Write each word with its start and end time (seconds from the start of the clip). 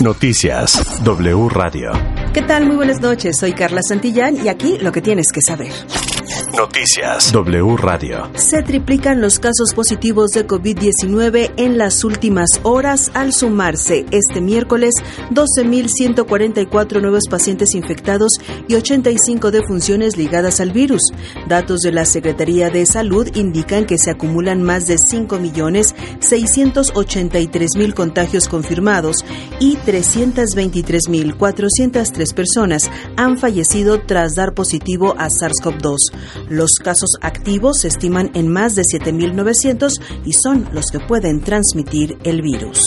Noticias 0.00 1.02
W 1.02 1.48
Radio. 1.48 1.90
¿Qué 2.32 2.42
tal? 2.42 2.66
Muy 2.66 2.76
buenas 2.76 3.00
noches. 3.00 3.36
Soy 3.38 3.52
Carla 3.52 3.80
Santillán 3.82 4.36
y 4.36 4.48
aquí 4.48 4.78
lo 4.78 4.92
que 4.92 5.02
tienes 5.02 5.32
que 5.32 5.40
saber. 5.42 5.72
Noticias 6.56 7.30
W 7.32 7.76
Radio. 7.76 8.30
Se 8.34 8.62
triplican 8.62 9.20
los 9.20 9.38
casos 9.38 9.74
positivos 9.74 10.30
de 10.30 10.46
COVID-19 10.46 11.52
en 11.56 11.76
las 11.76 12.04
últimas 12.04 12.48
horas 12.62 13.10
al 13.14 13.34
sumarse 13.34 14.06
este 14.10 14.40
miércoles 14.40 14.94
12.144 15.30 17.02
nuevos 17.02 17.24
pacientes 17.28 17.74
infectados 17.74 18.32
y 18.66 18.76
85 18.76 19.50
defunciones 19.50 20.16
ligadas 20.16 20.60
al 20.60 20.72
virus. 20.72 21.12
Datos 21.48 21.80
de 21.80 21.92
la 21.92 22.06
Secretaría 22.06 22.70
de 22.70 22.86
Salud 22.86 23.28
indican 23.34 23.84
que 23.84 23.98
se 23.98 24.10
acumulan 24.10 24.62
más 24.62 24.86
de 24.86 24.96
5.683.000 24.96 27.94
contagios 27.94 28.48
confirmados 28.48 29.22
y 29.60 29.76
323.403 29.76 32.34
personas 32.34 32.90
han 33.16 33.36
fallecido 33.38 34.00
tras 34.00 34.34
dar 34.34 34.54
positivo 34.54 35.14
a 35.18 35.28
SARS-CoV-2. 35.28 35.98
Los 36.48 36.70
casos 36.82 37.10
activos 37.20 37.80
se 37.80 37.88
estiman 37.88 38.30
en 38.34 38.48
más 38.48 38.74
de 38.74 38.82
7.900 38.82 39.90
y 40.24 40.32
son 40.32 40.68
los 40.72 40.86
que 40.90 41.00
pueden 41.00 41.40
transmitir 41.40 42.18
el 42.24 42.42
virus. 42.42 42.82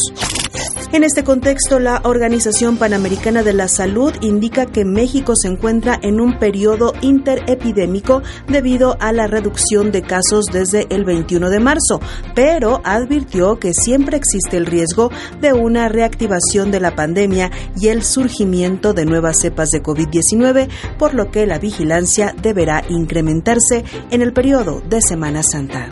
En 0.93 1.05
este 1.05 1.23
contexto, 1.23 1.79
la 1.79 2.01
Organización 2.03 2.75
Panamericana 2.75 3.43
de 3.43 3.53
la 3.53 3.69
Salud 3.69 4.13
indica 4.19 4.65
que 4.65 4.83
México 4.83 5.37
se 5.37 5.47
encuentra 5.47 5.97
en 6.01 6.19
un 6.19 6.37
periodo 6.37 6.93
interepidémico 6.99 8.21
debido 8.49 8.97
a 8.99 9.13
la 9.13 9.27
reducción 9.27 9.93
de 9.93 10.01
casos 10.01 10.47
desde 10.51 10.87
el 10.89 11.05
21 11.05 11.49
de 11.49 11.61
marzo, 11.61 12.01
pero 12.35 12.81
advirtió 12.83 13.57
que 13.57 13.71
siempre 13.73 14.17
existe 14.17 14.57
el 14.57 14.65
riesgo 14.65 15.11
de 15.39 15.53
una 15.53 15.87
reactivación 15.87 16.71
de 16.71 16.81
la 16.81 16.93
pandemia 16.93 17.51
y 17.79 17.87
el 17.87 18.03
surgimiento 18.03 18.93
de 18.93 19.05
nuevas 19.05 19.39
cepas 19.39 19.71
de 19.71 19.81
COVID-19, 19.81 20.67
por 20.99 21.13
lo 21.13 21.31
que 21.31 21.47
la 21.47 21.57
vigilancia 21.57 22.35
deberá 22.41 22.83
incrementarse 22.89 23.85
en 24.09 24.21
el 24.21 24.33
periodo 24.33 24.81
de 24.81 25.01
Semana 25.01 25.41
Santa. 25.41 25.87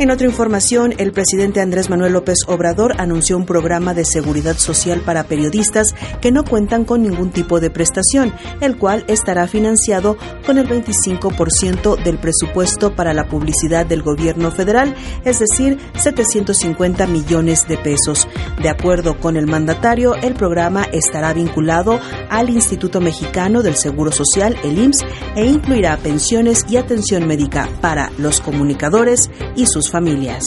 En 0.00 0.12
otra 0.12 0.28
información, 0.28 0.94
el 0.98 1.10
presidente 1.10 1.60
Andrés 1.60 1.90
Manuel 1.90 2.12
López 2.12 2.38
Obrador 2.46 2.94
anunció 3.00 3.36
un 3.36 3.44
programa 3.44 3.94
de 3.94 4.04
seguridad 4.04 4.56
social 4.56 5.00
para 5.00 5.24
periodistas 5.24 5.92
que 6.20 6.30
no 6.30 6.44
cuentan 6.44 6.84
con 6.84 7.02
ningún 7.02 7.32
tipo 7.32 7.58
de 7.58 7.68
prestación, 7.68 8.32
el 8.60 8.76
cual 8.76 9.04
estará 9.08 9.48
financiado 9.48 10.16
con 10.46 10.56
el 10.56 10.68
25% 10.68 12.00
del 12.00 12.18
presupuesto 12.18 12.94
para 12.94 13.12
la 13.12 13.26
publicidad 13.26 13.86
del 13.86 14.02
gobierno 14.04 14.52
federal, 14.52 14.94
es 15.24 15.40
decir, 15.40 15.78
750 15.96 17.08
millones 17.08 17.66
de 17.66 17.76
pesos. 17.76 18.28
De 18.62 18.68
acuerdo 18.68 19.18
con 19.18 19.36
el 19.36 19.48
mandatario, 19.48 20.14
el 20.14 20.34
programa 20.34 20.84
estará 20.92 21.32
vinculado 21.32 21.98
al 22.30 22.50
Instituto 22.50 23.00
Mexicano 23.00 23.62
del 23.62 23.74
Seguro 23.74 24.12
Social, 24.12 24.56
el 24.62 24.78
IMSS, 24.78 25.04
e 25.34 25.44
incluirá 25.44 25.96
pensiones 25.96 26.64
y 26.68 26.76
atención 26.76 27.26
médica 27.26 27.68
para 27.80 28.12
los 28.16 28.40
comunicadores 28.40 29.28
y 29.56 29.66
sus 29.66 29.87
familias. 29.90 30.44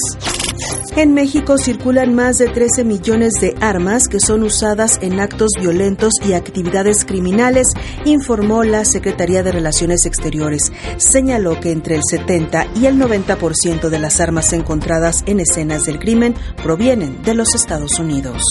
En 0.96 1.14
México 1.14 1.58
circulan 1.58 2.14
más 2.14 2.38
de 2.38 2.48
13 2.48 2.84
millones 2.84 3.34
de 3.40 3.56
armas 3.62 4.08
que 4.08 4.20
son 4.20 4.44
usadas 4.44 5.00
en 5.02 5.20
actos 5.20 5.52
violentos 5.60 6.14
y 6.28 6.34
actividades 6.34 7.06
criminales, 7.06 7.68
informó 8.06 8.64
la 8.64 8.84
Secretaría 8.84 9.42
de 9.42 9.54
Relaciones 9.54 10.06
Exteriores. 10.06 10.72
Señaló 10.98 11.60
que 11.60 11.72
entre 11.72 11.96
el 11.96 12.02
70 12.08 12.68
y 12.76 12.86
el 12.86 12.98
90% 13.00 13.90
de 13.90 14.00
las 14.00 14.20
armas 14.20 14.52
encontradas 14.54 15.24
en 15.28 15.40
escenas 15.40 15.86
del 15.86 16.00
crimen 16.00 16.36
provienen 16.62 17.22
de 17.24 17.36
los 17.36 17.56
Estados 17.56 17.98
Unidos 17.98 18.44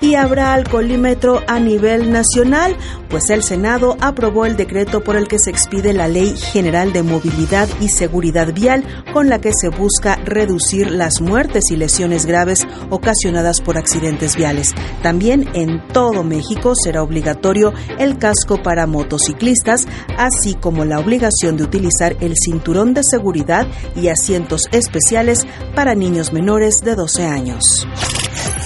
y 0.00 0.14
habrá 0.14 0.52
alcoholímetro 0.52 1.42
a 1.46 1.58
nivel 1.58 2.12
nacional, 2.12 2.76
pues 3.08 3.30
el 3.30 3.42
Senado 3.42 3.96
aprobó 4.00 4.46
el 4.46 4.56
decreto 4.56 5.02
por 5.02 5.16
el 5.16 5.28
que 5.28 5.38
se 5.38 5.50
expide 5.50 5.92
la 5.92 6.08
Ley 6.08 6.36
General 6.36 6.92
de 6.92 7.02
Movilidad 7.02 7.68
y 7.80 7.88
Seguridad 7.88 8.52
Vial, 8.52 8.84
con 9.12 9.28
la 9.28 9.40
que 9.40 9.52
se 9.52 9.68
busca 9.68 10.16
reducir 10.24 10.90
las 10.90 11.20
muertes 11.20 11.64
y 11.70 11.76
lesiones 11.76 12.26
graves 12.26 12.66
ocasionadas 12.90 13.60
por 13.60 13.78
accidentes 13.78 14.36
viales. 14.36 14.74
También 15.02 15.48
en 15.54 15.86
todo 15.88 16.22
México 16.22 16.74
será 16.74 17.02
obligatorio 17.02 17.72
el 17.98 18.18
casco 18.18 18.62
para 18.62 18.86
motociclistas, 18.86 19.86
así 20.16 20.54
como 20.54 20.84
la 20.84 20.98
obligación 20.98 21.56
de 21.56 21.64
utilizar 21.64 22.16
el 22.20 22.34
cinturón 22.36 22.94
de 22.94 23.02
seguridad 23.02 23.66
y 23.96 24.08
asientos 24.08 24.62
especiales 24.72 25.46
para 25.74 25.94
niños 25.94 26.32
menores 26.32 26.80
de 26.82 26.94
12 26.94 27.26
años. 27.26 27.86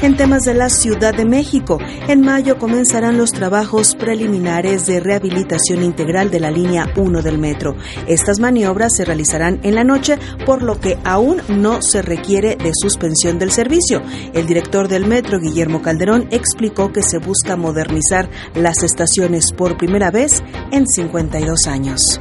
En 0.02 0.16
temas 0.16 0.42
de 0.42 0.54
la 0.54 0.68
Ciudad 0.68 1.14
de 1.14 1.24
México, 1.24 1.78
en 2.08 2.22
mayo 2.22 2.58
comenzarán 2.58 3.18
los 3.18 3.30
trabajos 3.30 3.94
preliminares 3.94 4.84
de 4.84 4.98
rehabilitación 4.98 5.84
integral 5.84 6.28
de 6.28 6.40
la 6.40 6.50
línea 6.50 6.92
1 6.96 7.22
del 7.22 7.38
metro. 7.38 7.76
Estas 8.08 8.40
maniobras 8.40 8.96
se 8.96 9.04
realizarán 9.04 9.60
en 9.62 9.76
la 9.76 9.84
noche, 9.84 10.18
por 10.44 10.64
lo 10.64 10.80
que 10.80 10.98
aún 11.04 11.40
no 11.48 11.82
se 11.82 12.02
requiere 12.02 12.56
de 12.56 12.72
suspensión 12.74 13.38
del 13.38 13.52
servicio. 13.52 14.02
El 14.34 14.48
director 14.48 14.88
del 14.88 15.06
metro, 15.06 15.38
Guillermo 15.38 15.82
Calderón, 15.82 16.26
explicó 16.32 16.92
que 16.92 17.02
se 17.02 17.18
busca 17.18 17.54
modernizar 17.54 18.28
las 18.56 18.82
estaciones 18.82 19.52
por 19.52 19.76
primera 19.76 20.10
vez 20.10 20.42
en 20.72 20.88
52 20.88 21.68
años. 21.68 22.20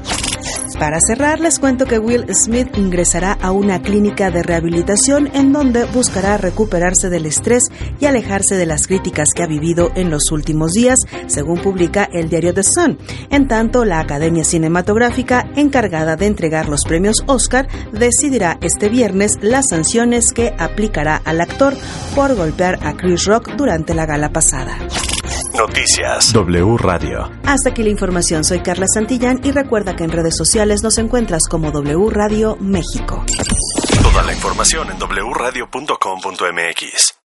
Para 0.82 0.98
cerrar, 1.00 1.40
les 1.40 1.60
cuento 1.60 1.86
que 1.86 2.00
Will 2.00 2.26
Smith 2.34 2.76
ingresará 2.76 3.34
a 3.34 3.52
una 3.52 3.84
clínica 3.84 4.32
de 4.32 4.42
rehabilitación 4.42 5.30
en 5.36 5.54
donde 5.54 5.86
buscará 5.86 6.38
recuperarse 6.38 7.08
del 7.12 7.28
estrés 7.28 7.66
y 8.00 8.08
alejarse 8.08 8.56
de 8.56 8.66
las 8.66 8.88
críticas 8.88 9.30
que 9.36 9.44
ha 9.44 9.46
vivido 9.46 9.92
en 9.94 10.10
los 10.10 10.32
últimos 10.32 10.72
días, 10.72 11.02
según 11.28 11.62
publica 11.62 12.10
el 12.12 12.30
diario 12.30 12.56
The 12.56 12.64
Sun. 12.64 12.98
En 13.30 13.48
tanto, 13.48 13.86
la 13.86 14.00
Academia 14.00 14.44
Cinematográfica, 14.44 15.52
encargada 15.56 16.16
de 16.16 16.26
entregar 16.26 16.68
los 16.68 16.84
premios 16.84 17.18
Oscar, 17.28 17.68
decidirá 17.92 18.58
este 18.62 18.90
viernes 18.90 19.38
las 19.40 19.66
sanciones 19.70 20.34
que 20.34 20.52
aplicará 20.58 21.22
al 21.24 21.42
actor 21.42 21.76
por 22.16 22.34
golpear 22.34 22.80
a 22.82 22.98
Chris 22.98 23.26
Rock 23.26 23.52
durante 23.56 23.94
la 23.94 24.08
gala 24.08 24.32
pasada. 24.32 24.80
Noticias 25.58 26.34
W 26.34 26.78
Radio. 26.78 27.32
Hasta 27.46 27.70
aquí 27.70 27.84
la 27.84 27.90
información. 27.90 28.44
Soy 28.44 28.60
Carla 28.62 28.86
Santillán 28.94 29.40
y 29.44 29.52
recuerda 29.52 29.96
que 29.96 30.04
en 30.04 30.12
redes 30.12 30.36
sociales 30.38 30.84
nos 30.84 30.98
encuentras 30.98 31.44
como 31.50 31.72
W 31.72 32.10
Radio 32.10 32.58
México. 32.60 33.24
Toda 34.02 34.24
la 34.24 34.34
información 34.34 34.90
en 34.90 34.98
wradio.com.mx. 35.00 37.16